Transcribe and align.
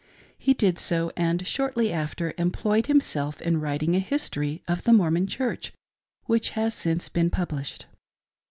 He 0.39 0.55
did 0.55 0.81
«o; 0.91 1.11
and 1.15 1.45
shortly 1.45 1.93
after 1.93 2.33
employed 2.39 2.87
himself 2.87 3.39
in 3.39 3.59
writing 3.61 3.95
a 3.95 3.99
history 3.99 4.63
of 4.67 4.83
the 4.83 4.93
Mormon 4.93 5.27
Church, 5.27 5.73
which 6.25 6.49
has 6.57 6.73
since 6.73 7.07
been 7.07 7.29
published. 7.29 7.85